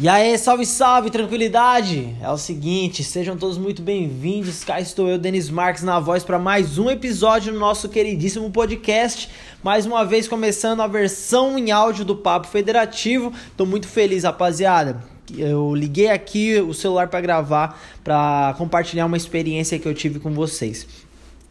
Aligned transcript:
E 0.00 0.08
aí, 0.08 0.38
salve, 0.38 0.64
salve, 0.64 1.10
tranquilidade! 1.10 2.14
É 2.22 2.30
o 2.30 2.38
seguinte, 2.38 3.02
sejam 3.02 3.36
todos 3.36 3.58
muito 3.58 3.82
bem-vindos. 3.82 4.62
Cá 4.62 4.80
estou 4.80 5.08
eu, 5.08 5.18
Denis 5.18 5.50
Marques, 5.50 5.82
na 5.82 5.98
voz 5.98 6.22
para 6.22 6.38
mais 6.38 6.78
um 6.78 6.88
episódio 6.88 7.52
do 7.52 7.58
nosso 7.58 7.88
queridíssimo 7.88 8.48
podcast. 8.48 9.28
Mais 9.60 9.86
uma 9.86 10.04
vez 10.04 10.28
começando 10.28 10.82
a 10.82 10.86
versão 10.86 11.58
em 11.58 11.72
áudio 11.72 12.04
do 12.04 12.14
Papo 12.14 12.46
Federativo. 12.46 13.32
Tô 13.56 13.66
muito 13.66 13.88
feliz, 13.88 14.22
rapaziada. 14.22 15.02
Eu 15.36 15.74
liguei 15.74 16.08
aqui 16.08 16.60
o 16.60 16.72
celular 16.72 17.08
para 17.08 17.20
gravar, 17.20 17.82
para 18.04 18.54
compartilhar 18.56 19.04
uma 19.04 19.16
experiência 19.16 19.80
que 19.80 19.88
eu 19.88 19.94
tive 19.94 20.20
com 20.20 20.30
vocês. 20.32 20.86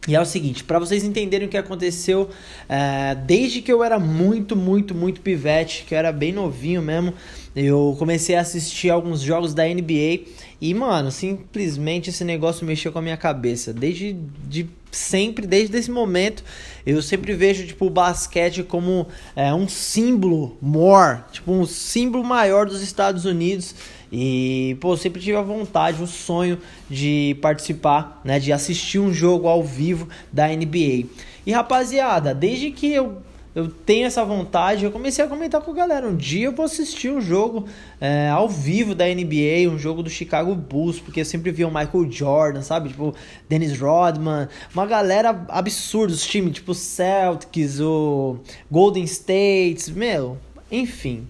E 0.08 0.16
é 0.16 0.20
o 0.20 0.24
seguinte, 0.24 0.64
para 0.64 0.78
vocês 0.78 1.04
entenderem 1.04 1.46
o 1.46 1.50
que 1.50 1.56
aconteceu, 1.58 2.30
é, 2.66 3.14
desde 3.14 3.60
que 3.60 3.70
eu 3.70 3.84
era 3.84 3.98
muito, 3.98 4.56
muito, 4.56 4.94
muito 4.94 5.20
pivete, 5.20 5.84
que 5.86 5.94
eu 5.94 5.98
era 5.98 6.10
bem 6.10 6.32
novinho 6.32 6.80
mesmo, 6.80 7.12
eu 7.54 7.94
comecei 7.98 8.34
a 8.34 8.40
assistir 8.40 8.88
alguns 8.88 9.20
jogos 9.20 9.52
da 9.52 9.64
NBA 9.64 10.20
e, 10.62 10.72
mano, 10.72 11.10
simplesmente 11.10 12.08
esse 12.08 12.24
negócio 12.24 12.66
mexeu 12.66 12.90
com 12.90 13.00
a 13.00 13.02
minha 13.02 13.18
cabeça. 13.18 13.70
Desde 13.70 14.16
de 14.48 14.66
sempre, 14.90 15.46
desde 15.46 15.76
esse 15.76 15.90
momento, 15.90 16.42
eu 16.86 17.02
sempre 17.02 17.34
vejo 17.34 17.66
tipo 17.66 17.84
o 17.84 17.90
basquete 17.90 18.62
como 18.62 19.06
é, 19.36 19.52
um 19.52 19.68
símbolo 19.68 20.56
more, 20.62 21.20
tipo 21.32 21.52
um 21.52 21.66
símbolo 21.66 22.24
maior 22.24 22.64
dos 22.64 22.80
Estados 22.80 23.26
Unidos. 23.26 23.74
E, 24.10 24.76
pô, 24.80 24.96
sempre 24.96 25.20
tive 25.20 25.36
a 25.36 25.42
vontade, 25.42 26.02
o 26.02 26.06
sonho 26.06 26.58
de 26.88 27.36
participar, 27.42 28.20
né, 28.24 28.38
de 28.38 28.52
assistir 28.52 28.98
um 28.98 29.12
jogo 29.12 29.48
ao 29.48 29.62
vivo 29.62 30.08
da 30.32 30.48
NBA. 30.48 31.06
E 31.46 31.52
rapaziada, 31.52 32.34
desde 32.34 32.70
que 32.70 32.92
eu 32.92 33.22
eu 33.58 33.68
tenho 33.68 34.06
essa 34.06 34.24
vontade. 34.24 34.84
Eu 34.84 34.92
comecei 34.92 35.24
a 35.24 35.26
comentar 35.26 35.60
com 35.60 35.72
a 35.72 35.74
galera. 35.74 36.06
Um 36.06 36.14
dia 36.14 36.46
eu 36.46 36.52
vou 36.52 36.64
assistir 36.64 37.10
um 37.10 37.20
jogo 37.20 37.66
é, 38.00 38.28
ao 38.28 38.48
vivo 38.48 38.94
da 38.94 39.04
NBA, 39.06 39.68
um 39.68 39.76
jogo 39.76 40.00
do 40.00 40.08
Chicago 40.08 40.54
Bulls, 40.54 41.00
porque 41.00 41.22
eu 41.22 41.24
sempre 41.24 41.50
via 41.50 41.66
o 41.66 41.70
Michael 41.74 42.08
Jordan, 42.08 42.62
sabe? 42.62 42.90
Tipo, 42.90 43.12
Dennis 43.48 43.76
Rodman, 43.76 44.48
uma 44.72 44.86
galera 44.86 45.44
absurda, 45.48 46.12
os 46.12 46.24
times, 46.24 46.54
tipo 46.54 46.72
Celtics, 46.72 47.80
o 47.80 48.38
Golden 48.70 49.02
State, 49.02 49.90
meu, 49.92 50.38
enfim. 50.70 51.26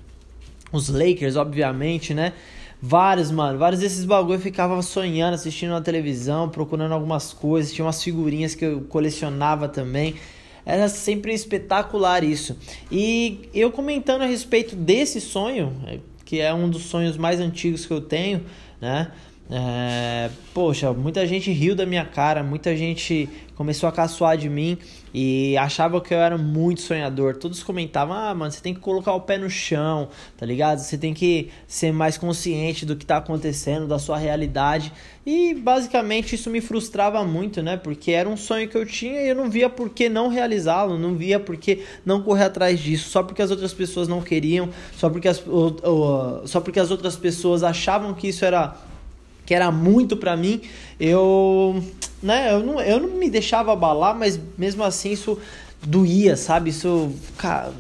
Os 0.71 0.91
Lakers, 0.91 1.37
obviamente, 1.37 2.13
né? 2.13 2.35
Vários, 2.81 3.31
mano, 3.31 3.59
vários 3.59 3.81
desses 3.81 4.05
bagulho 4.05 4.37
eu 4.37 4.41
ficava 4.41 4.81
sonhando, 4.83 5.35
assistindo 5.35 5.71
na 5.71 5.81
televisão, 5.81 6.49
procurando 6.49 6.93
algumas 6.93 7.33
coisas, 7.33 7.73
tinha 7.73 7.85
umas 7.85 8.03
figurinhas 8.03 8.55
que 8.55 8.65
eu 8.65 8.83
colecionava 8.83 9.69
também. 9.69 10.15
Era 10.65 10.89
sempre 10.89 11.33
espetacular 11.33 12.23
isso. 12.23 12.57
E 12.93 13.49
eu 13.53 13.73
comentando 13.73 14.23
a 14.23 14.27
respeito 14.27 14.77
desse 14.77 15.21
sonho, 15.21 15.75
que 16.25 16.41
é 16.41 16.55
um 16.55 16.69
dos 16.71 16.85
sonhos 16.85 17.17
mais 17.17 17.41
antigos 17.41 17.85
que 17.85 17.93
eu 17.93 18.01
tenho, 18.01 18.45
né? 18.81 19.11
É, 19.51 20.29
poxa, 20.53 20.93
muita 20.93 21.27
gente 21.27 21.51
riu 21.51 21.75
da 21.75 21.87
minha 21.87 22.05
cara, 22.05 22.43
muita 22.43 22.77
gente 22.77 23.27
começou 23.55 23.89
a 23.89 23.93
caçoar 23.93 24.37
de 24.37 24.49
mim 24.49 24.77
e 25.13 25.57
achava 25.57 26.03
que 26.03 26.13
eu 26.13 26.19
era 26.19 26.37
muito 26.37 26.83
sonhador. 26.83 27.35
Todos 27.35 27.63
comentavam: 27.63 28.15
ah, 28.15 28.35
mano, 28.35 28.53
você 28.53 28.61
tem 28.61 28.75
que 28.75 28.81
colocar 28.81 29.15
o 29.15 29.23
pé 29.23 29.39
no 29.39 29.49
chão, 29.49 30.11
tá 30.37 30.45
ligado? 30.45 30.81
Você 30.81 30.99
tem 30.99 31.15
que 31.15 31.49
ser 31.67 31.93
mais 31.93 32.19
consciente 32.19 32.85
do 32.85 32.95
que 32.95 33.07
tá 33.07 33.17
acontecendo, 33.17 33.89
da 33.89 33.99
sua 33.99 34.19
realidade. 34.19 34.93
E 35.25 35.55
basicamente 35.55 36.35
isso 36.35 36.51
me 36.51 36.61
frustrava 36.61 37.25
muito, 37.25 37.63
né? 37.63 37.79
Porque 37.79 38.13
era 38.13 38.29
um 38.29 38.37
sonho 38.37 38.69
que 38.69 38.77
eu 38.77 38.85
tinha 38.85 39.23
e 39.23 39.31
eu 39.31 39.35
não 39.35 39.49
via 39.49 39.71
por 39.71 39.89
que 39.89 40.11
não 40.11 40.29
realizá-lo, 40.29 40.99
não 40.99 41.15
via 41.15 41.41
por 41.41 41.57
que 41.57 41.85
não 42.05 42.23
correr 42.23 42.45
atrás 42.45 42.79
disso, 42.79 43.09
só 43.09 43.23
porque 43.23 43.41
as 43.41 43.51
outras 43.51 43.73
pessoas 43.73 44.09
não 44.09 44.21
queriam, 44.21 44.69
só 44.95 45.09
porque 45.09 45.27
as, 45.27 45.43
só 46.45 46.61
porque 46.61 46.81
as 46.81 46.91
outras 46.91 47.17
pessoas 47.17 47.63
achavam 47.63 48.13
que 48.13 48.29
isso 48.29 48.45
era 48.45 48.77
que 49.49 49.55
era 49.55 49.71
muito 49.71 50.15
para 50.15 50.37
mim, 50.37 50.61
eu, 51.01 51.83
né, 52.23 52.53
eu 52.53 52.63
não, 52.63 52.79
eu 52.83 53.01
não 53.01 53.09
me 53.17 53.31
deixava 53.31 53.73
abalar, 53.73 54.15
mas 54.15 54.39
mesmo 54.59 54.85
assim 54.85 55.11
isso 55.11 55.39
doía, 55.83 56.37
sabe? 56.37 56.69
Isso, 56.69 57.11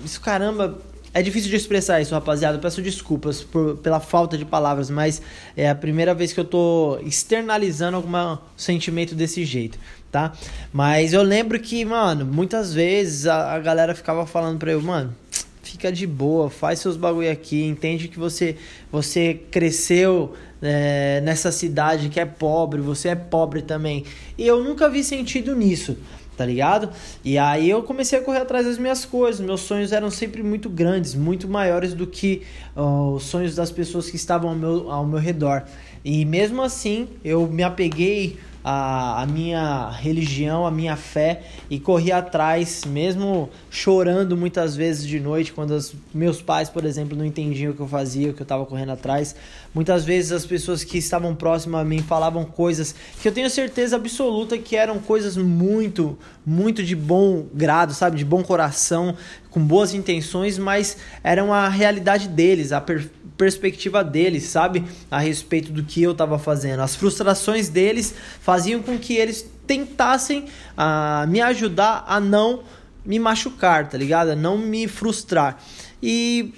isso 0.02 0.18
caramba, 0.22 0.78
é 1.12 1.20
difícil 1.20 1.50
de 1.50 1.56
expressar 1.56 2.00
isso, 2.00 2.14
rapaziada. 2.14 2.56
Eu 2.56 2.60
peço 2.62 2.80
desculpas 2.80 3.42
por, 3.42 3.76
pela 3.76 4.00
falta 4.00 4.38
de 4.38 4.46
palavras, 4.46 4.88
mas 4.88 5.20
é 5.54 5.68
a 5.68 5.74
primeira 5.74 6.14
vez 6.14 6.32
que 6.32 6.40
eu 6.40 6.44
tô 6.46 6.98
externalizando 7.02 7.98
algum 7.98 8.38
sentimento 8.56 9.14
desse 9.14 9.44
jeito, 9.44 9.78
tá? 10.10 10.32
Mas 10.72 11.12
eu 11.12 11.22
lembro 11.22 11.60
que, 11.60 11.84
mano, 11.84 12.24
muitas 12.24 12.72
vezes 12.72 13.26
a, 13.26 13.52
a 13.52 13.58
galera 13.58 13.94
ficava 13.94 14.24
falando 14.24 14.58
pra 14.58 14.72
eu, 14.72 14.80
mano, 14.80 15.14
fica 15.62 15.92
de 15.92 16.06
boa, 16.06 16.48
faz 16.48 16.78
seus 16.78 16.96
bagulho 16.96 17.30
aqui, 17.30 17.62
entende 17.62 18.08
que 18.08 18.18
você 18.18 18.56
você 18.90 19.34
cresceu 19.50 20.34
é, 20.62 21.20
nessa 21.22 21.52
cidade 21.52 22.08
que 22.08 22.20
é 22.20 22.24
pobre, 22.24 22.80
você 22.80 23.08
é 23.08 23.14
pobre 23.14 23.62
também. 23.62 24.04
E 24.36 24.46
eu 24.46 24.62
nunca 24.62 24.88
vi 24.88 25.02
sentido 25.04 25.54
nisso, 25.54 25.96
tá 26.36 26.44
ligado? 26.44 26.90
E 27.24 27.38
aí 27.38 27.68
eu 27.70 27.82
comecei 27.82 28.18
a 28.18 28.22
correr 28.22 28.40
atrás 28.40 28.66
das 28.66 28.78
minhas 28.78 29.04
coisas. 29.04 29.40
Meus 29.44 29.60
sonhos 29.60 29.92
eram 29.92 30.10
sempre 30.10 30.42
muito 30.42 30.68
grandes, 30.68 31.14
muito 31.14 31.48
maiores 31.48 31.94
do 31.94 32.06
que 32.06 32.42
os 32.74 33.24
sonhos 33.24 33.54
das 33.54 33.70
pessoas 33.70 34.10
que 34.10 34.16
estavam 34.16 34.50
ao 34.50 34.56
meu, 34.56 34.90
ao 34.90 35.06
meu 35.06 35.18
redor. 35.18 35.64
E 36.04 36.24
mesmo 36.24 36.62
assim, 36.62 37.08
eu 37.24 37.46
me 37.46 37.62
apeguei 37.62 38.38
a, 38.62 39.22
a 39.22 39.26
minha 39.26 39.90
religião, 39.90 40.66
a 40.66 40.70
minha 40.70 40.96
fé 40.96 41.42
e 41.70 41.78
corri 41.78 42.12
atrás, 42.12 42.84
mesmo 42.84 43.48
chorando 43.70 44.36
muitas 44.36 44.76
vezes 44.76 45.06
de 45.06 45.20
noite, 45.20 45.52
quando 45.52 45.70
os 45.72 45.94
meus 46.12 46.42
pais, 46.42 46.68
por 46.68 46.84
exemplo, 46.84 47.16
não 47.16 47.24
entendiam 47.24 47.72
o 47.72 47.74
que 47.74 47.80
eu 47.80 47.88
fazia, 47.88 48.30
o 48.30 48.34
que 48.34 48.42
eu 48.42 48.44
estava 48.44 48.66
correndo 48.66 48.92
atrás. 48.92 49.34
Muitas 49.74 50.04
vezes 50.04 50.32
as 50.32 50.46
pessoas 50.46 50.82
que 50.82 50.98
estavam 50.98 51.34
próximas 51.34 51.80
a 51.80 51.84
mim 51.84 52.00
falavam 52.00 52.44
coisas 52.44 52.94
que 53.20 53.28
eu 53.28 53.32
tenho 53.32 53.48
certeza 53.48 53.96
absoluta 53.96 54.58
que 54.58 54.76
eram 54.76 54.98
coisas 54.98 55.36
muito, 55.36 56.18
muito 56.44 56.82
de 56.82 56.96
bom 56.96 57.46
grado, 57.54 57.94
sabe? 57.94 58.16
De 58.16 58.24
bom 58.24 58.42
coração, 58.42 59.14
com 59.50 59.60
boas 59.60 59.94
intenções, 59.94 60.58
mas 60.58 60.96
eram 61.22 61.52
a 61.52 61.68
realidade 61.68 62.28
deles, 62.28 62.72
a 62.72 62.80
per 62.80 63.08
perspectiva 63.36 64.02
deles, 64.02 64.44
sabe? 64.44 64.84
A 65.08 65.20
respeito 65.20 65.70
do 65.70 65.84
que 65.84 66.02
eu 66.02 66.10
estava 66.10 66.40
fazendo. 66.40 66.80
As 66.80 66.96
frustrações 66.96 67.68
deles 67.68 68.12
faziam 68.40 68.82
com 68.82 68.98
que 68.98 69.14
eles 69.14 69.48
tentassem 69.64 70.46
uh, 70.76 71.28
me 71.28 71.40
ajudar 71.40 72.04
a 72.08 72.18
não 72.18 72.64
me 73.04 73.16
machucar, 73.16 73.88
tá 73.88 73.96
ligado? 73.96 74.30
A 74.30 74.34
não 74.34 74.58
me 74.58 74.88
frustrar. 74.88 75.56
E 76.02 76.52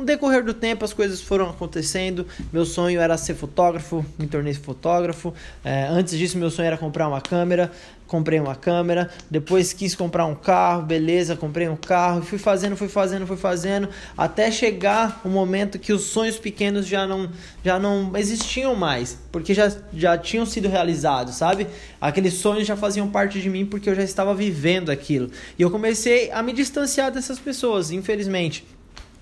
no 0.00 0.06
decorrer 0.06 0.42
do 0.42 0.54
tempo 0.54 0.84
as 0.84 0.92
coisas 0.92 1.20
foram 1.20 1.50
acontecendo. 1.50 2.26
Meu 2.52 2.64
sonho 2.64 2.98
era 3.00 3.16
ser 3.18 3.34
fotógrafo, 3.34 4.04
me 4.18 4.26
tornei 4.26 4.54
fotógrafo. 4.54 5.32
É, 5.62 5.86
antes 5.88 6.16
disso, 6.16 6.38
meu 6.38 6.50
sonho 6.50 6.66
era 6.66 6.78
comprar 6.78 7.06
uma 7.06 7.20
câmera. 7.20 7.70
Comprei 8.06 8.40
uma 8.40 8.56
câmera, 8.56 9.08
depois 9.30 9.72
quis 9.72 9.94
comprar 9.94 10.26
um 10.26 10.34
carro, 10.34 10.82
beleza, 10.82 11.36
comprei 11.36 11.68
um 11.68 11.76
carro, 11.76 12.22
fui 12.22 12.38
fazendo, 12.38 12.76
fui 12.76 12.88
fazendo, 12.88 13.24
fui 13.24 13.36
fazendo, 13.36 13.88
até 14.18 14.50
chegar 14.50 15.20
o 15.24 15.28
momento 15.28 15.78
que 15.78 15.92
os 15.92 16.06
sonhos 16.06 16.36
pequenos 16.36 16.88
já 16.88 17.06
não, 17.06 17.30
já 17.64 17.78
não 17.78 18.10
existiam 18.16 18.74
mais, 18.74 19.16
porque 19.30 19.54
já, 19.54 19.72
já 19.94 20.18
tinham 20.18 20.44
sido 20.44 20.68
realizados, 20.68 21.36
sabe? 21.36 21.68
Aqueles 22.00 22.34
sonhos 22.34 22.66
já 22.66 22.76
faziam 22.76 23.08
parte 23.08 23.40
de 23.40 23.48
mim 23.48 23.64
porque 23.64 23.88
eu 23.88 23.94
já 23.94 24.02
estava 24.02 24.34
vivendo 24.34 24.90
aquilo. 24.90 25.30
E 25.56 25.62
eu 25.62 25.70
comecei 25.70 26.32
a 26.32 26.42
me 26.42 26.52
distanciar 26.52 27.12
dessas 27.12 27.38
pessoas, 27.38 27.92
infelizmente. 27.92 28.64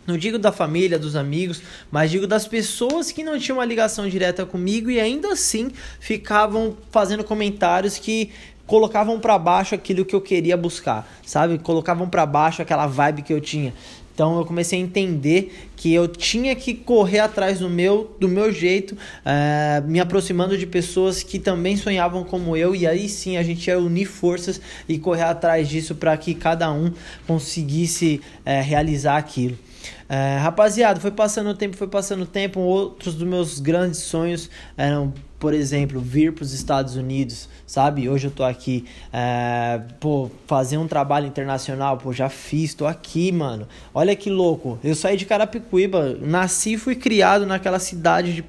Não 0.09 0.17
digo 0.17 0.39
da 0.39 0.51
família, 0.51 0.99
dos 0.99 1.15
amigos, 1.15 1.61
mas 1.91 2.11
digo 2.11 2.27
das 2.27 2.49
pessoas 2.49 3.13
que 3.13 3.23
não 3.23 3.39
tinham 3.39 3.59
uma 3.59 3.65
ligação 3.67 4.09
direta 4.09 4.47
comigo 4.47 4.91
e 4.91 4.99
ainda 4.99 5.35
assim 5.35 5.71
ficavam 6.01 6.79
fazendo 6.91 7.23
comentários 7.23 7.99
que 7.99 8.31
colocavam 8.67 9.21
para 9.21 9.39
baixo 9.39 9.75
aquilo 9.75 10.07
que 10.07 10.15
eu 10.15 10.23
queria 10.23 10.57
buscar, 10.57 11.07
sabe? 11.27 11.59
Colocavam 11.59 12.09
para 12.09 12.25
baixo 12.25 12.63
aquela 12.63 12.87
vibe 12.87 13.21
que 13.21 13.35
eu 13.35 13.41
tinha. 13.41 13.75
Então 14.15 14.39
eu 14.39 14.47
comecei 14.47 14.81
a 14.81 14.83
entender 14.83 15.69
que 15.77 15.93
eu 15.93 16.09
tinha 16.09 16.57
que 16.57 16.73
correr 16.73 17.19
atrás 17.19 17.59
do 17.59 17.69
meu, 17.69 18.17
do 18.19 18.29
meu 18.31 18.51
jeito, 18.51 18.93
uh, 18.95 19.87
me 19.87 20.01
aproximando 20.01 20.57
de 20.57 20.67
pessoas 20.67 21.23
que 21.23 21.39
também 21.39 21.77
sonhavam 21.77 22.25
como 22.25 22.57
eu, 22.57 22.75
e 22.75 22.87
aí 22.87 23.11
sim 23.11 23.37
a 23.37 23.43
gente 23.43 23.69
ia 23.69 23.79
unir 23.79 24.07
forças 24.07 24.59
e 24.89 24.99
correr 24.99 25.25
atrás 25.25 25.69
disso 25.69 25.95
para 25.95 26.17
que 26.17 26.35
cada 26.35 26.73
um 26.73 26.91
conseguisse 27.27 28.23
uh, 28.47 28.65
realizar 28.65 29.19
aquilo. 29.19 29.68
É, 30.09 30.39
rapaziada, 30.39 30.99
foi 30.99 31.11
passando 31.11 31.51
o 31.51 31.55
tempo, 31.55 31.77
foi 31.77 31.89
passando 31.89 32.23
o 32.23 32.27
tempo. 32.27 32.61
Outros 32.61 33.15
dos 33.15 33.29
meus 33.29 33.61
grandes 33.61 34.01
sonhos 34.01 34.49
eram, 34.77 35.13
por 35.39 35.53
exemplo, 35.53 36.01
vir 36.01 36.33
para 36.33 36.43
os 36.43 36.55
Estados 36.55 36.97
Unidos, 36.97 37.47
sabe? 37.67 38.09
Hoje 38.09 38.29
eu 38.29 38.31
tô 38.31 38.43
aqui, 38.43 38.87
é, 39.13 39.83
pô, 40.01 40.31
fazer 40.47 40.79
um 40.79 40.89
trabalho 40.89 41.27
internacional, 41.27 41.99
pô, 41.99 42.11
já 42.11 42.31
fiz, 42.31 42.73
tô 42.73 42.87
aqui, 42.87 43.31
mano. 43.31 43.69
Olha 43.93 44.17
que 44.17 44.31
louco. 44.31 44.79
Eu 44.83 44.95
saí 44.95 45.17
de 45.17 45.27
Carapicuíba, 45.27 46.17
nasci 46.23 46.73
e 46.73 46.79
fui 46.79 46.95
criado 46.95 47.45
naquela 47.45 47.79
cidade 47.79 48.33
de, 48.33 48.45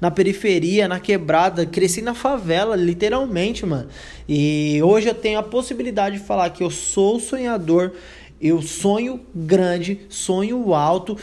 na 0.00 0.10
periferia, 0.10 0.88
na 0.88 0.98
quebrada, 0.98 1.64
cresci 1.64 2.02
na 2.02 2.14
favela, 2.14 2.74
literalmente, 2.74 3.64
mano. 3.64 3.88
E 4.28 4.80
hoje 4.82 5.08
eu 5.08 5.14
tenho 5.14 5.38
a 5.38 5.42
possibilidade 5.42 6.18
de 6.18 6.24
falar 6.24 6.50
que 6.50 6.64
eu 6.64 6.70
sou 6.70 7.20
sonhador 7.20 7.92
eu 8.40 8.60
sonho 8.62 9.20
grande, 9.34 10.00
sonho 10.08 10.74
alto, 10.74 11.16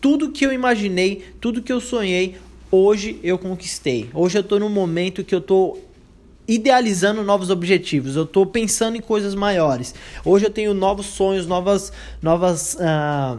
tudo 0.00 0.30
que 0.30 0.44
eu 0.44 0.52
imaginei, 0.52 1.24
tudo 1.40 1.62
que 1.62 1.72
eu 1.72 1.80
sonhei, 1.80 2.36
hoje 2.70 3.18
eu 3.22 3.38
conquistei. 3.38 4.08
Hoje 4.14 4.38
eu 4.38 4.42
tô 4.42 4.58
num 4.58 4.68
momento 4.68 5.24
que 5.24 5.34
eu 5.34 5.40
tô 5.40 5.78
idealizando 6.48 7.22
novos 7.22 7.50
objetivos. 7.50 8.16
Eu 8.16 8.26
tô 8.26 8.44
pensando 8.46 8.96
em 8.96 9.00
coisas 9.00 9.34
maiores. 9.34 9.94
Hoje 10.24 10.46
eu 10.46 10.50
tenho 10.50 10.74
novos 10.74 11.06
sonhos, 11.06 11.46
novas 11.46 11.92
novas 12.22 12.74
uh, 12.74 13.38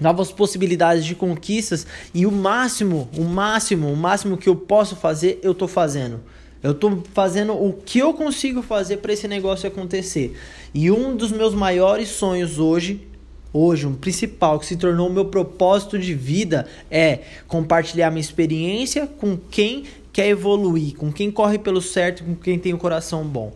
novas 0.00 0.32
possibilidades 0.32 1.04
de 1.04 1.14
conquistas 1.14 1.86
e 2.12 2.26
o 2.26 2.32
máximo, 2.32 3.08
o 3.16 3.22
máximo, 3.22 3.92
o 3.92 3.96
máximo 3.96 4.36
que 4.36 4.48
eu 4.48 4.56
posso 4.56 4.96
fazer, 4.96 5.38
eu 5.42 5.54
tô 5.54 5.68
fazendo. 5.68 6.20
Eu 6.62 6.74
tô 6.74 6.98
fazendo 7.12 7.52
o 7.54 7.72
que 7.72 7.98
eu 7.98 8.14
consigo 8.14 8.62
fazer 8.62 8.98
para 8.98 9.12
esse 9.12 9.26
negócio 9.26 9.68
acontecer. 9.68 10.38
E 10.72 10.90
um 10.90 11.16
dos 11.16 11.32
meus 11.32 11.54
maiores 11.54 12.08
sonhos 12.08 12.58
hoje 12.58 13.08
hoje, 13.52 13.86
um 13.86 13.94
principal 13.94 14.58
que 14.58 14.66
se 14.66 14.76
tornou 14.76 15.08
o 15.08 15.12
meu 15.12 15.26
propósito 15.26 15.98
de 15.98 16.14
vida 16.14 16.66
é 16.90 17.18
compartilhar 17.46 18.10
minha 18.10 18.20
experiência 18.20 19.06
com 19.06 19.36
quem 19.36 19.84
quer 20.12 20.28
evoluir, 20.28 20.94
com 20.96 21.12
quem 21.12 21.30
corre 21.30 21.58
pelo 21.58 21.80
certo, 21.80 22.24
com 22.24 22.34
quem 22.34 22.58
tem 22.58 22.72
o 22.72 22.76
um 22.76 22.78
coração 22.78 23.24
bom. 23.24 23.52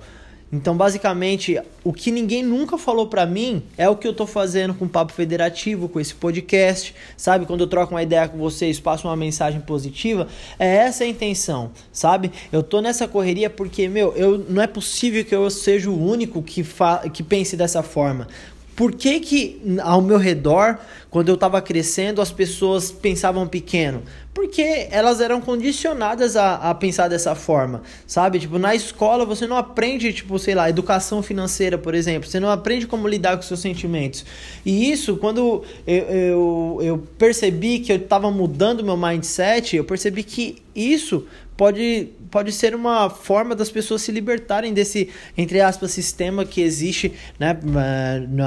Então, 0.52 0.76
basicamente, 0.76 1.60
o 1.82 1.92
que 1.92 2.12
ninguém 2.12 2.40
nunca 2.40 2.78
falou 2.78 3.08
para 3.08 3.26
mim 3.26 3.64
é 3.76 3.88
o 3.88 3.96
que 3.96 4.06
eu 4.06 4.14
tô 4.14 4.26
fazendo 4.26 4.72
com 4.74 4.84
o 4.84 4.88
Papo 4.88 5.12
Federativo, 5.12 5.88
com 5.88 5.98
esse 5.98 6.14
podcast, 6.14 6.94
sabe? 7.16 7.46
Quando 7.46 7.62
eu 7.62 7.66
troco 7.66 7.94
uma 7.94 8.02
ideia 8.02 8.28
com 8.28 8.38
vocês, 8.38 8.78
passo 8.78 9.08
uma 9.08 9.16
mensagem 9.16 9.60
positiva, 9.60 10.28
é 10.56 10.76
essa 10.76 11.02
a 11.02 11.06
intenção, 11.06 11.72
sabe? 11.90 12.30
Eu 12.52 12.62
tô 12.62 12.80
nessa 12.80 13.08
correria 13.08 13.50
porque, 13.50 13.88
meu, 13.88 14.12
eu 14.14 14.38
não 14.48 14.62
é 14.62 14.68
possível 14.68 15.24
que 15.24 15.34
eu 15.34 15.50
seja 15.50 15.90
o 15.90 16.00
único 16.00 16.40
que, 16.40 16.62
fa 16.62 17.08
que 17.12 17.24
pense 17.24 17.56
dessa 17.56 17.82
forma. 17.82 18.28
Por 18.76 18.92
que, 18.92 19.20
que 19.20 19.62
ao 19.82 20.02
meu 20.02 20.18
redor, 20.18 20.78
quando 21.08 21.30
eu 21.30 21.34
estava 21.34 21.62
crescendo, 21.62 22.20
as 22.20 22.30
pessoas 22.30 22.92
pensavam 22.92 23.48
pequeno? 23.48 24.02
Porque 24.34 24.86
elas 24.90 25.22
eram 25.22 25.40
condicionadas 25.40 26.36
a, 26.36 26.56
a 26.56 26.74
pensar 26.74 27.08
dessa 27.08 27.34
forma, 27.34 27.80
sabe? 28.06 28.38
Tipo, 28.38 28.58
na 28.58 28.74
escola 28.74 29.24
você 29.24 29.46
não 29.46 29.56
aprende, 29.56 30.12
tipo, 30.12 30.38
sei 30.38 30.54
lá, 30.54 30.68
educação 30.68 31.22
financeira, 31.22 31.78
por 31.78 31.94
exemplo. 31.94 32.28
Você 32.28 32.38
não 32.38 32.50
aprende 32.50 32.86
como 32.86 33.08
lidar 33.08 33.36
com 33.36 33.42
seus 33.42 33.60
sentimentos. 33.60 34.26
E 34.64 34.92
isso, 34.92 35.16
quando 35.16 35.64
eu, 35.86 36.04
eu, 36.04 36.78
eu 36.82 36.98
percebi 37.16 37.78
que 37.78 37.90
eu 37.90 37.96
estava 37.96 38.30
mudando 38.30 38.84
meu 38.84 38.96
mindset, 38.96 39.74
eu 39.74 39.84
percebi 39.84 40.22
que 40.22 40.62
isso 40.74 41.26
pode, 41.56 42.08
pode 42.30 42.52
ser 42.52 42.74
uma 42.74 43.08
forma 43.08 43.54
das 43.54 43.70
pessoas 43.70 44.02
se 44.02 44.12
libertarem 44.12 44.74
desse, 44.74 45.08
entre 45.36 45.60
aspas, 45.60 45.90
sistema 45.90 46.44
que 46.44 46.60
existe 46.60 47.12
né, 47.38 47.58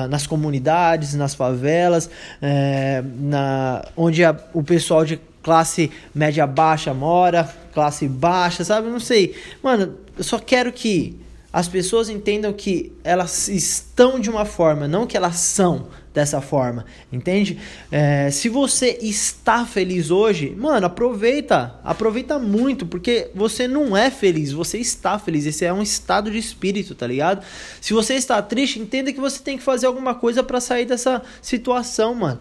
nas 0.10 0.28
comunidades, 0.28 1.16
nas 1.16 1.34
favelas, 1.34 2.10
é, 2.42 3.04
na, 3.20 3.86
onde 3.98 4.24
a, 4.24 4.38
o 4.54 4.64
pessoal 4.64 5.04
de 5.04 5.20
classe 5.42 5.92
média 6.14 6.46
baixa 6.46 6.94
mora, 6.94 7.50
classe 7.74 8.08
baixa, 8.08 8.64
sabe? 8.64 8.90
Não 8.90 9.00
sei. 9.00 9.36
Mano, 9.64 9.96
eu 10.18 10.24
só 10.24 10.38
quero 10.38 10.72
que 10.72 11.18
as 11.52 11.68
pessoas 11.68 12.10
entendam 12.10 12.54
que 12.54 12.94
elas 13.04 13.48
estão 13.48 14.20
de 14.20 14.30
uma 14.30 14.46
forma, 14.46 14.88
não 14.88 15.08
que 15.08 15.18
elas 15.18 15.38
são 15.38 15.88
dessa 16.14 16.42
forma, 16.42 16.86
entende? 17.12 17.60
É, 17.92 18.30
se 18.30 18.50
você 18.50 18.98
está 19.02 19.66
feliz 19.66 20.12
hoje, 20.12 20.56
mano, 20.56 20.86
aproveita, 20.86 21.76
aproveita 21.84 22.38
muito, 22.38 22.86
porque 22.86 23.32
você 23.34 23.68
não 23.68 23.96
é 23.96 24.12
feliz, 24.12 24.52
você 24.52 24.78
está 24.78 25.18
feliz, 25.18 25.46
esse 25.46 25.66
é 25.66 25.74
um 25.74 25.82
estado 25.82 26.30
de 26.30 26.38
espírito, 26.38 26.94
tá 26.94 27.08
ligado? 27.08 27.44
Se 27.82 27.94
você 27.94 28.16
está 28.16 28.42
triste, 28.42 28.80
entenda 28.80 29.12
que 29.12 29.20
você 29.20 29.40
tem 29.40 29.58
que 29.58 29.64
fazer 29.64 29.88
alguma 29.88 30.14
coisa 30.14 30.44
para 30.44 30.60
sair 30.60 30.86
dessa 30.86 31.22
situação, 31.42 32.14
mano. 32.14 32.40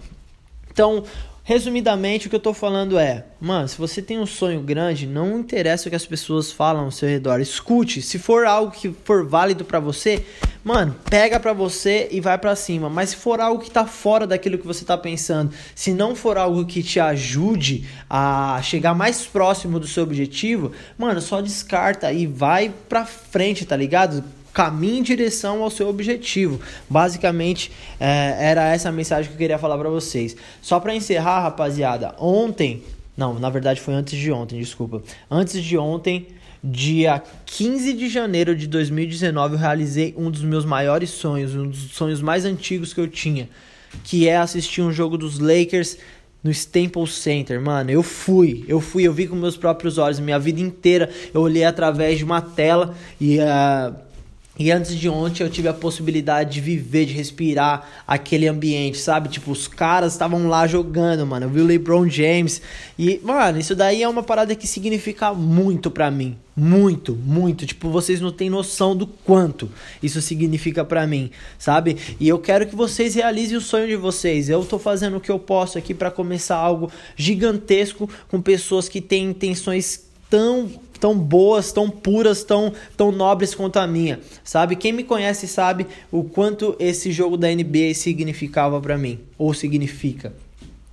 Então, 0.70 1.05
Resumidamente, 1.48 2.26
o 2.26 2.30
que 2.30 2.36
eu 2.36 2.40
tô 2.40 2.52
falando 2.52 2.98
é, 2.98 3.24
mano, 3.40 3.66
se 3.66 3.78
você 3.78 4.02
tem 4.02 4.18
um 4.18 4.26
sonho 4.26 4.60
grande, 4.60 5.06
não 5.06 5.38
interessa 5.38 5.88
o 5.88 5.90
que 5.90 5.96
as 5.96 6.04
pessoas 6.04 6.52
falam 6.52 6.84
ao 6.84 6.90
seu 6.90 7.08
redor. 7.08 7.40
Escute, 7.40 8.02
se 8.02 8.18
for 8.18 8.44
algo 8.44 8.70
que 8.70 8.94
for 9.02 9.26
válido 9.26 9.64
para 9.64 9.80
você, 9.80 10.26
mano, 10.62 10.94
pega 11.08 11.40
para 11.40 11.54
você 11.54 12.06
e 12.10 12.20
vai 12.20 12.36
para 12.36 12.54
cima. 12.54 12.90
Mas 12.90 13.08
se 13.08 13.16
for 13.16 13.40
algo 13.40 13.62
que 13.62 13.70
tá 13.70 13.86
fora 13.86 14.26
daquilo 14.26 14.58
que 14.58 14.66
você 14.66 14.84
tá 14.84 14.98
pensando, 14.98 15.50
se 15.74 15.94
não 15.94 16.14
for 16.14 16.36
algo 16.36 16.66
que 16.66 16.82
te 16.82 17.00
ajude 17.00 17.88
a 18.10 18.60
chegar 18.62 18.94
mais 18.94 19.24
próximo 19.24 19.80
do 19.80 19.86
seu 19.86 20.02
objetivo, 20.02 20.72
mano, 20.98 21.22
só 21.22 21.40
descarta 21.40 22.12
e 22.12 22.26
vai 22.26 22.70
pra 22.90 23.06
frente, 23.06 23.64
tá 23.64 23.74
ligado? 23.74 24.22
Caminhe 24.58 24.99
em 24.99 25.02
direção 25.05 25.62
ao 25.62 25.70
seu 25.70 25.88
objetivo. 25.88 26.60
Basicamente, 26.90 27.70
é, 28.00 28.37
era 28.40 28.75
essa 28.75 28.88
a 28.88 28.93
mensagem 28.93 29.28
que 29.28 29.34
eu 29.34 29.38
queria 29.38 29.56
falar 29.56 29.78
para 29.78 29.88
vocês. 29.88 30.34
Só 30.60 30.81
para 30.81 30.93
encerrar, 30.93 31.43
rapaziada, 31.43 32.12
ontem, 32.19 32.82
não, 33.16 33.38
na 33.38 33.50
verdade 33.50 33.81
foi 33.81 33.94
antes 33.94 34.19
de 34.19 34.32
ontem, 34.32 34.58
desculpa. 34.58 35.00
Antes 35.31 35.62
de 35.62 35.78
ontem, 35.78 36.26
dia 36.62 37.22
15 37.46 37.93
de 37.93 38.08
janeiro 38.08 38.56
de 38.56 38.66
2019, 38.66 39.55
eu 39.55 39.60
realizei 39.60 40.12
um 40.19 40.28
dos 40.28 40.43
meus 40.43 40.64
maiores 40.64 41.10
sonhos, 41.10 41.55
um 41.55 41.69
dos 41.69 41.93
sonhos 41.93 42.20
mais 42.20 42.44
antigos 42.44 42.93
que 42.93 43.00
eu 43.00 43.06
tinha, 43.06 43.49
que 44.02 44.26
é 44.26 44.38
assistir 44.38 44.82
um 44.82 44.90
jogo 44.90 45.16
dos 45.16 45.38
Lakers 45.38 45.99
no 46.43 46.50
Staples 46.50 47.14
Center, 47.14 47.60
mano, 47.60 47.90
eu 47.93 48.02
fui, 48.02 48.64
eu 48.66 48.81
fui, 48.81 49.05
eu 49.05 49.12
vi 49.12 49.28
com 49.28 49.37
meus 49.37 49.56
próprios 49.56 49.99
olhos, 49.99 50.19
minha 50.19 50.38
vida 50.38 50.60
inteira, 50.60 51.08
eu 51.32 51.43
olhei 51.43 51.64
através 51.64 52.19
de 52.19 52.25
uma 52.25 52.40
tela 52.40 52.94
e 53.20 53.38
uh, 53.38 54.07
e 54.58 54.72
antes 54.72 54.96
de 54.96 55.08
ontem 55.08 55.44
eu 55.44 55.49
tive 55.49 55.69
a 55.69 55.72
possibilidade 55.72 56.55
de 56.55 56.60
viver, 56.60 57.06
de 57.06 57.12
respirar 57.12 58.02
aquele 58.06 58.49
ambiente, 58.49 58.99
sabe? 58.99 59.28
Tipo, 59.28 59.52
os 59.52 59.69
caras 59.69 60.12
estavam 60.12 60.49
lá 60.49 60.66
jogando, 60.66 61.25
mano. 61.25 61.46
Eu 61.46 61.50
vi 61.50 61.60
o 61.60 61.64
LeBron 61.64 62.08
James. 62.08 62.60
E, 62.99 63.20
mano, 63.22 63.58
isso 63.58 63.76
daí 63.76 64.02
é 64.02 64.08
uma 64.08 64.22
parada 64.22 64.56
que 64.56 64.66
significa 64.66 65.32
muito 65.32 65.90
para 65.90 66.10
mim. 66.10 66.37
Muito, 66.56 67.14
muito. 67.14 67.64
Tipo, 67.64 67.88
vocês 67.88 68.20
não 68.20 68.32
têm 68.32 68.50
noção 68.50 68.96
do 68.96 69.06
quanto 69.06 69.70
isso 70.02 70.20
significa 70.20 70.84
para 70.84 71.06
mim, 71.06 71.31
sabe? 71.56 71.96
E 72.19 72.28
eu 72.28 72.40
quero 72.40 72.66
que 72.66 72.75
vocês 72.75 73.14
realizem 73.14 73.56
o 73.56 73.60
sonho 73.60 73.87
de 73.87 73.94
vocês. 73.94 74.49
Eu 74.49 74.64
tô 74.64 74.76
fazendo 74.76 75.19
o 75.19 75.20
que 75.20 75.31
eu 75.31 75.38
posso 75.38 75.78
aqui 75.78 75.94
para 75.94 76.10
começar 76.10 76.56
algo 76.56 76.90
gigantesco 77.14 78.10
com 78.28 78.43
pessoas 78.43 78.88
que 78.88 79.00
têm 79.00 79.26
intenções 79.26 80.08
tão 80.28 80.69
tão 81.00 81.18
boas, 81.18 81.72
tão 81.72 81.88
puras, 81.90 82.44
tão, 82.44 82.72
tão 82.96 83.12
nobres 83.12 83.54
quanto 83.54 83.78
a 83.78 83.86
minha, 83.86 84.20
sabe? 84.44 84.76
Quem 84.76 84.92
me 84.92 85.04
conhece 85.04 85.46
sabe 85.46 85.86
o 86.10 86.24
quanto 86.24 86.76
esse 86.78 87.12
jogo 87.12 87.36
da 87.36 87.48
NBA 87.48 87.94
significava 87.94 88.80
para 88.80 88.98
mim, 88.98 89.20
ou 89.36 89.54
significa. 89.54 90.32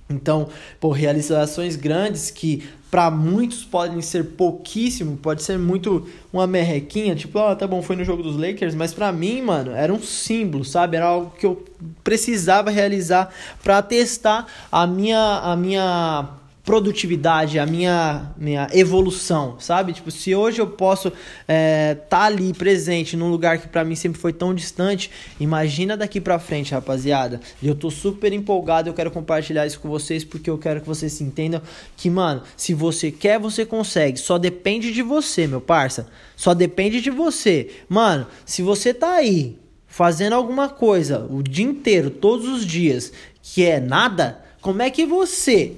Então, 0.08 0.48
por 0.78 0.90
realizações 0.90 1.74
grandes 1.74 2.30
que 2.30 2.62
para 2.88 3.10
muitos 3.10 3.64
podem 3.64 4.00
ser 4.00 4.24
pouquíssimo, 4.24 5.16
pode 5.16 5.42
ser 5.42 5.58
muito 5.58 6.06
uma 6.32 6.46
merrequinha, 6.46 7.16
tipo, 7.16 7.38
ah, 7.40 7.56
tá 7.56 7.66
bom, 7.66 7.82
foi 7.82 7.96
no 7.96 8.04
jogo 8.04 8.22
dos 8.22 8.36
Lakers, 8.36 8.74
mas 8.74 8.94
para 8.94 9.10
mim, 9.10 9.42
mano, 9.42 9.72
era 9.72 9.92
um 9.92 10.00
símbolo, 10.00 10.64
sabe? 10.64 10.96
Era 10.96 11.06
algo 11.06 11.32
que 11.36 11.44
eu 11.44 11.64
precisava 12.04 12.70
realizar 12.70 13.34
para 13.64 13.82
testar 13.82 14.46
a 14.70 14.86
minha 14.86 15.40
a 15.42 15.56
minha 15.56 16.28
produtividade, 16.66 17.60
a 17.60 17.64
minha, 17.64 18.32
minha 18.36 18.66
evolução, 18.72 19.54
sabe? 19.60 19.92
Tipo, 19.92 20.10
se 20.10 20.34
hoje 20.34 20.60
eu 20.60 20.66
posso 20.66 21.08
estar 21.08 21.14
é, 21.46 21.94
tá 21.94 22.24
ali 22.24 22.52
presente 22.52 23.16
num 23.16 23.30
lugar 23.30 23.58
que 23.58 23.68
para 23.68 23.84
mim 23.84 23.94
sempre 23.94 24.20
foi 24.20 24.32
tão 24.32 24.52
distante, 24.52 25.08
imagina 25.38 25.96
daqui 25.96 26.20
para 26.20 26.40
frente, 26.40 26.72
rapaziada. 26.72 27.40
E 27.62 27.68
eu 27.68 27.74
tô 27.76 27.88
super 27.88 28.32
empolgado, 28.32 28.88
eu 28.88 28.94
quero 28.94 29.12
compartilhar 29.12 29.64
isso 29.64 29.78
com 29.78 29.88
vocês 29.88 30.24
porque 30.24 30.50
eu 30.50 30.58
quero 30.58 30.80
que 30.80 30.88
vocês 30.88 31.20
entendam 31.20 31.62
que, 31.96 32.10
mano, 32.10 32.42
se 32.56 32.74
você 32.74 33.12
quer, 33.12 33.38
você 33.38 33.64
consegue. 33.64 34.18
Só 34.18 34.36
depende 34.36 34.92
de 34.92 35.02
você, 35.02 35.46
meu 35.46 35.60
parça. 35.60 36.08
Só 36.34 36.52
depende 36.52 37.00
de 37.00 37.10
você. 37.10 37.70
Mano, 37.88 38.26
se 38.44 38.60
você 38.60 38.92
tá 38.92 39.14
aí 39.14 39.56
fazendo 39.86 40.32
alguma 40.32 40.68
coisa 40.68 41.28
o 41.30 41.44
dia 41.44 41.64
inteiro, 41.64 42.10
todos 42.10 42.48
os 42.48 42.66
dias, 42.66 43.12
que 43.40 43.64
é 43.64 43.78
nada, 43.78 44.44
como 44.60 44.82
é 44.82 44.90
que 44.90 45.06
você 45.06 45.76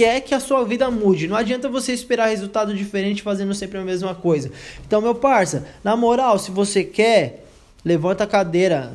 quer 0.00 0.22
que 0.22 0.34
a 0.34 0.40
sua 0.40 0.64
vida 0.64 0.90
mude. 0.90 1.28
Não 1.28 1.36
adianta 1.36 1.68
você 1.68 1.92
esperar 1.92 2.30
resultado 2.30 2.72
diferente 2.72 3.22
fazendo 3.22 3.52
sempre 3.52 3.76
a 3.76 3.84
mesma 3.84 4.14
coisa. 4.14 4.50
Então, 4.86 5.02
meu 5.02 5.14
parça, 5.14 5.66
na 5.84 5.94
moral, 5.94 6.38
se 6.38 6.50
você 6.50 6.82
quer, 6.82 7.44
levanta 7.84 8.24
a 8.24 8.26
cadeira, 8.26 8.94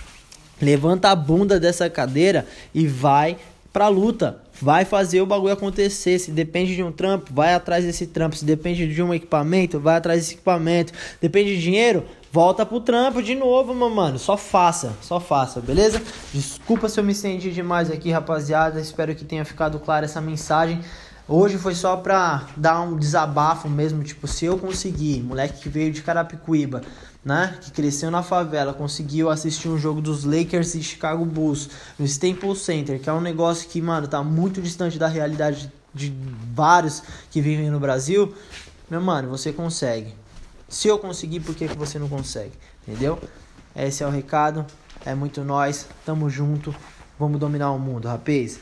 levanta 0.58 1.10
a 1.10 1.14
bunda 1.14 1.60
dessa 1.60 1.90
cadeira 1.90 2.46
e 2.74 2.86
vai 2.86 3.36
pra 3.70 3.88
luta. 3.88 4.40
Vai 4.62 4.86
fazer 4.86 5.20
o 5.20 5.26
bagulho 5.26 5.52
acontecer. 5.52 6.18
Se 6.18 6.30
depende 6.30 6.74
de 6.74 6.82
um 6.82 6.90
trampo, 6.90 7.34
vai 7.34 7.52
atrás 7.52 7.84
desse 7.84 8.06
trampo. 8.06 8.34
Se 8.34 8.44
depende 8.44 8.90
de 8.90 9.02
um 9.02 9.12
equipamento, 9.12 9.78
vai 9.78 9.96
atrás 9.96 10.20
desse 10.20 10.34
equipamento. 10.34 10.94
Depende 11.20 11.56
de 11.56 11.62
dinheiro, 11.62 12.06
volta 12.32 12.64
pro 12.64 12.80
trampo 12.80 13.22
de 13.22 13.34
novo, 13.34 13.74
meu 13.74 13.90
mano. 13.90 14.18
Só 14.18 14.36
faça, 14.36 14.92
só 15.02 15.18
faça, 15.18 15.60
beleza? 15.60 16.00
Desculpa 16.32 16.88
se 16.88 17.00
eu 17.00 17.04
me 17.04 17.12
estendi 17.12 17.50
demais 17.52 17.90
aqui, 17.90 18.10
rapaziada. 18.10 18.80
Espero 18.80 19.14
que 19.14 19.24
tenha 19.24 19.44
ficado 19.44 19.78
clara 19.78 20.04
essa 20.04 20.20
mensagem. 20.20 20.80
Hoje 21.28 21.58
foi 21.58 21.74
só 21.74 21.96
pra 21.96 22.48
dar 22.56 22.80
um 22.80 22.96
desabafo 22.96 23.68
mesmo, 23.68 24.02
tipo, 24.02 24.26
se 24.26 24.46
eu 24.46 24.58
conseguir, 24.58 25.22
moleque 25.22 25.60
que 25.60 25.68
veio 25.68 25.92
de 25.92 26.02
Carapicuíba, 26.02 26.82
né, 27.24 27.56
que 27.60 27.70
cresceu 27.70 28.10
na 28.10 28.20
favela, 28.20 28.72
conseguiu 28.72 29.30
assistir 29.30 29.68
um 29.68 29.78
jogo 29.78 30.00
dos 30.00 30.24
Lakers 30.24 30.74
e 30.74 30.82
Chicago 30.82 31.24
Bulls 31.24 31.70
no 31.96 32.04
Staples 32.04 32.58
Center, 32.62 32.98
que 32.98 33.08
é 33.08 33.12
um 33.12 33.20
negócio 33.20 33.68
que, 33.68 33.80
mano, 33.80 34.08
tá 34.08 34.24
muito 34.24 34.60
distante 34.60 34.98
da 34.98 35.06
realidade 35.06 35.70
de 35.94 36.12
vários 36.52 37.00
que 37.30 37.40
vivem 37.40 37.70
no 37.70 37.78
Brasil, 37.78 38.34
meu 38.90 39.00
mano, 39.00 39.28
você 39.28 39.52
consegue. 39.52 40.19
Se 40.70 40.86
eu 40.86 41.00
conseguir, 41.00 41.40
por 41.40 41.54
que, 41.54 41.66
que 41.66 41.76
você 41.76 41.98
não 41.98 42.08
consegue? 42.08 42.52
Entendeu? 42.86 43.18
Esse 43.74 44.04
é 44.04 44.06
o 44.06 44.10
recado. 44.10 44.64
É 45.04 45.16
muito 45.16 45.42
nós. 45.42 45.86
Tamo 46.06 46.30
junto. 46.30 46.72
Vamos 47.18 47.40
dominar 47.40 47.72
o 47.72 47.78
mundo, 47.78 48.06
rapaz. 48.06 48.60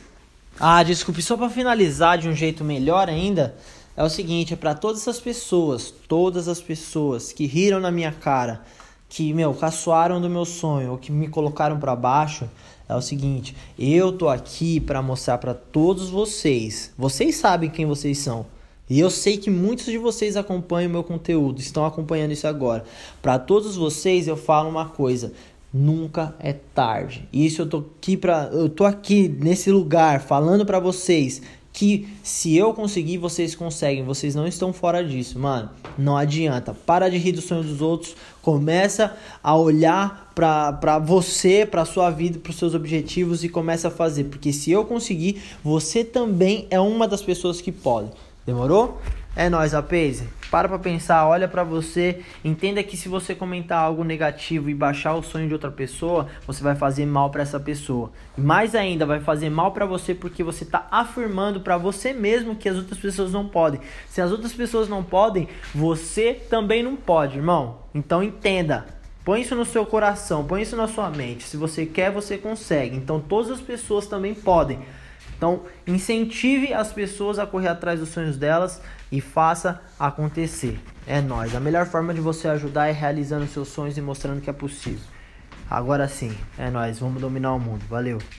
Ah, 0.59 0.81
desculpe, 0.81 1.21
só 1.21 1.37
para 1.37 1.49
finalizar 1.49 2.17
de 2.17 2.27
um 2.27 2.35
jeito 2.35 2.65
melhor 2.65 3.07
ainda, 3.07 3.55
é 3.95 4.03
o 4.03 4.09
seguinte, 4.09 4.53
é 4.53 4.57
para 4.57 4.75
todas 4.75 5.07
as 5.07 5.19
pessoas, 5.19 5.93
todas 6.07 6.49
as 6.49 6.59
pessoas 6.59 7.31
que 7.31 7.45
riram 7.45 7.79
na 7.79 7.91
minha 7.91 8.11
cara, 8.11 8.61
que, 9.07 9.33
meu, 9.33 9.53
caçoaram 9.53 10.19
do 10.19 10.29
meu 10.29 10.43
sonho 10.43 10.91
ou 10.91 10.97
que 10.97 11.11
me 11.11 11.29
colocaram 11.29 11.79
para 11.79 11.95
baixo, 11.95 12.49
é 12.89 12.95
o 12.95 13.01
seguinte, 13.01 13.55
eu 13.77 14.11
tô 14.11 14.27
aqui 14.27 14.79
para 14.79 15.01
mostrar 15.01 15.37
para 15.37 15.53
todos 15.53 16.09
vocês. 16.09 16.91
Vocês 16.97 17.37
sabem 17.37 17.69
quem 17.69 17.85
vocês 17.85 18.17
são. 18.17 18.45
E 18.89 18.99
eu 18.99 19.09
sei 19.09 19.37
que 19.37 19.49
muitos 19.49 19.85
de 19.85 19.97
vocês 19.97 20.35
acompanham 20.35 20.89
o 20.89 20.93
meu 20.93 21.03
conteúdo, 21.03 21.59
estão 21.59 21.85
acompanhando 21.85 22.31
isso 22.31 22.47
agora. 22.47 22.83
Para 23.21 23.37
todos 23.37 23.75
vocês 23.75 24.27
eu 24.27 24.35
falo 24.35 24.69
uma 24.69 24.85
coisa: 24.85 25.31
nunca 25.73 26.35
é 26.39 26.53
tarde. 26.53 27.27
Isso 27.31 27.61
eu 27.61 27.67
tô 27.67 27.77
aqui 27.77 28.17
para 28.17 28.49
eu 28.51 28.67
tô 28.67 28.85
aqui 28.85 29.27
nesse 29.27 29.71
lugar 29.71 30.21
falando 30.21 30.65
para 30.65 30.79
vocês 30.79 31.41
que 31.71 32.09
se 32.23 32.57
eu 32.57 32.73
conseguir, 32.73 33.17
vocês 33.17 33.55
conseguem. 33.55 34.03
Vocês 34.03 34.35
não 34.35 34.47
estão 34.47 34.73
fora 34.73 35.01
disso, 35.01 35.39
mano. 35.39 35.69
Não 35.97 36.17
adianta. 36.17 36.73
Para 36.73 37.07
de 37.07 37.17
rir 37.17 37.31
do 37.31 37.41
sonho 37.41 37.63
dos 37.63 37.81
outros. 37.81 38.15
Começa 38.41 39.15
a 39.41 39.55
olhar 39.55 40.31
para 40.35 40.99
você, 40.99 41.65
para 41.65 41.85
sua 41.85 42.09
vida, 42.09 42.39
para 42.39 42.49
os 42.49 42.57
seus 42.57 42.73
objetivos 42.73 43.43
e 43.43 43.49
começa 43.49 43.87
a 43.87 43.91
fazer. 43.91 44.25
Porque 44.25 44.51
se 44.51 44.71
eu 44.71 44.83
conseguir, 44.83 45.41
você 45.63 46.03
também 46.03 46.67
é 46.69 46.79
uma 46.79 47.07
das 47.07 47.21
pessoas 47.21 47.61
que 47.61 47.71
pode. 47.71 48.09
Demorou? 48.49 48.99
É 49.35 49.47
nóis, 49.47 49.75
Apaze. 49.75 50.27
Para 50.49 50.67
pra 50.67 50.79
pensar, 50.79 51.27
olha 51.27 51.47
para 51.47 51.63
você, 51.63 52.21
entenda 52.43 52.81
que 52.81 52.97
se 52.97 53.07
você 53.07 53.35
comentar 53.35 53.77
algo 53.77 54.03
negativo 54.03 54.71
e 54.71 54.73
baixar 54.73 55.13
o 55.13 55.21
sonho 55.21 55.47
de 55.47 55.53
outra 55.53 55.69
pessoa, 55.69 56.25
você 56.47 56.63
vai 56.63 56.75
fazer 56.75 57.05
mal 57.05 57.29
para 57.29 57.43
essa 57.43 57.59
pessoa. 57.59 58.11
E 58.35 58.41
mais 58.41 58.73
ainda, 58.73 59.05
vai 59.05 59.19
fazer 59.19 59.51
mal 59.51 59.71
para 59.71 59.85
você 59.85 60.15
porque 60.15 60.43
você 60.43 60.65
tá 60.65 60.87
afirmando 60.89 61.61
para 61.61 61.77
você 61.77 62.11
mesmo 62.11 62.55
que 62.55 62.67
as 62.67 62.75
outras 62.75 62.97
pessoas 62.97 63.31
não 63.31 63.47
podem. 63.47 63.79
Se 64.07 64.19
as 64.19 64.31
outras 64.31 64.51
pessoas 64.51 64.89
não 64.89 65.03
podem, 65.03 65.47
você 65.75 66.33
também 66.33 66.81
não 66.81 66.95
pode, 66.95 67.37
irmão. 67.37 67.81
Então 67.93 68.23
entenda. 68.23 68.87
Põe 69.23 69.41
isso 69.41 69.55
no 69.55 69.63
seu 69.63 69.85
coração, 69.85 70.43
põe 70.43 70.63
isso 70.63 70.75
na 70.75 70.87
sua 70.87 71.11
mente. 71.11 71.43
Se 71.43 71.55
você 71.55 71.85
quer, 71.85 72.11
você 72.11 72.35
consegue. 72.35 72.95
Então 72.97 73.19
todas 73.19 73.51
as 73.51 73.61
pessoas 73.61 74.07
também 74.07 74.33
podem. 74.33 74.79
Então, 75.39 75.61
incentive 75.87 76.73
as 76.73 76.91
pessoas 76.91 77.39
a 77.39 77.47
correr 77.47 77.69
atrás 77.69 78.01
dos 78.01 78.09
sonhos 78.09 78.35
delas 78.35 78.81
e 79.09 79.21
faça 79.21 79.81
acontecer. 79.97 80.77
É 81.07 81.21
nós. 81.21 81.55
A 81.55 81.61
melhor 81.61 81.85
forma 81.85 82.13
de 82.13 82.19
você 82.19 82.49
ajudar 82.49 82.89
é 82.89 82.91
realizando 82.91 83.47
seus 83.47 83.69
sonhos 83.69 83.97
e 83.97 84.01
mostrando 84.01 84.41
que 84.41 84.49
é 84.49 84.53
possível. 84.53 85.07
Agora 85.69 86.09
sim, 86.09 86.37
é 86.57 86.69
nós. 86.69 86.99
Vamos 86.99 87.21
dominar 87.21 87.53
o 87.53 87.59
mundo. 87.59 87.85
Valeu. 87.89 88.19